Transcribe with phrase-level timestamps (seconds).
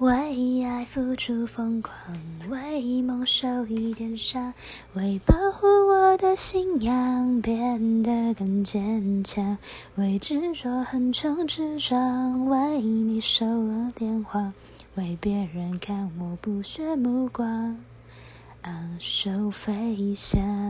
[0.00, 1.92] 为爱付出疯狂
[2.48, 4.54] 为梦受一点伤
[4.92, 9.58] 为保护我的信仰变得更坚强
[9.96, 14.52] 为执着横冲直撞为你守了电话
[14.94, 17.76] 为别人看我不屑目光
[18.62, 20.67] 昂首飞翔。